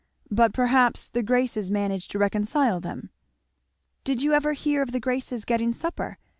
"But 0.31 0.51
perhays 0.51 1.11
the 1.11 1.21
Graces 1.21 1.69
manage 1.69 2.07
to 2.07 2.17
reconcile 2.17 2.79
them!" 2.79 3.11
"Did 4.03 4.23
you 4.23 4.33
ever 4.33 4.53
hear 4.53 4.81
of 4.81 4.93
the 4.93 4.99
Graces 4.99 5.45
getting 5.45 5.73
supper?" 5.73 6.17